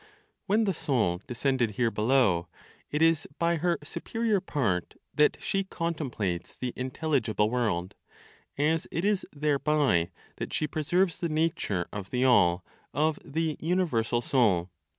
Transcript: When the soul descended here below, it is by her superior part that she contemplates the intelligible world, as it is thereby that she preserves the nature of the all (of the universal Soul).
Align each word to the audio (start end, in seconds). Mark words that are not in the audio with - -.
When 0.47 0.63
the 0.63 0.73
soul 0.73 1.21
descended 1.27 1.73
here 1.75 1.91
below, 1.91 2.47
it 2.89 3.03
is 3.03 3.27
by 3.37 3.57
her 3.57 3.77
superior 3.83 4.41
part 4.41 4.95
that 5.13 5.37
she 5.39 5.63
contemplates 5.65 6.57
the 6.57 6.73
intelligible 6.75 7.51
world, 7.51 7.93
as 8.57 8.87
it 8.89 9.05
is 9.05 9.27
thereby 9.31 10.09
that 10.37 10.53
she 10.53 10.65
preserves 10.65 11.19
the 11.19 11.29
nature 11.29 11.85
of 11.93 12.09
the 12.09 12.25
all 12.25 12.65
(of 12.95 13.19
the 13.23 13.57
universal 13.59 14.23
Soul). 14.23 14.71